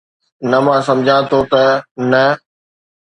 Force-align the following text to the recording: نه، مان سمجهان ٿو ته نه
نه، 0.49 0.57
مان 0.65 0.79
سمجهان 0.87 1.23
ٿو 1.29 1.39
ته 1.51 1.63
نه 2.11 2.23